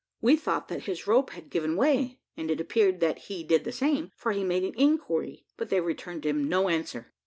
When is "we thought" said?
0.19-0.67